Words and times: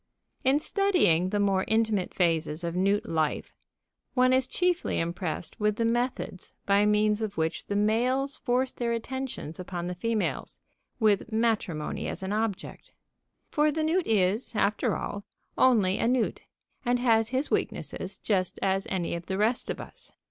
In 0.43 0.57
studying 0.57 1.29
the 1.29 1.39
more 1.39 1.63
intimate 1.67 2.11
phases 2.15 2.63
of 2.63 2.75
newt 2.75 3.07
life, 3.07 3.53
one 4.15 4.33
is 4.33 4.47
chiefly 4.47 4.99
impressed 4.99 5.59
with 5.59 5.75
the 5.75 5.85
methods 5.85 6.55
by 6.65 6.87
means 6.87 7.21
of 7.21 7.37
which 7.37 7.67
the 7.67 7.75
males 7.75 8.35
force 8.35 8.71
their 8.71 8.93
attentions 8.93 9.59
upon 9.59 9.85
the 9.85 9.93
females, 9.93 10.57
with 10.99 11.31
matrimony 11.31 12.07
as 12.07 12.23
an 12.23 12.33
object. 12.33 12.93
For 13.51 13.71
the 13.71 13.83
newt 13.83 14.07
is, 14.07 14.55
after 14.55 14.97
all, 14.97 15.23
only 15.55 15.99
a 15.99 16.07
newt, 16.07 16.45
and 16.83 16.97
has 16.97 17.29
his 17.29 17.51
weaknesses 17.51 18.17
just 18.17 18.57
as 18.63 18.87
any 18.89 19.13
of 19.13 19.27
the 19.27 19.37
rest 19.37 19.69
of 19.69 19.79
us. 19.79 20.13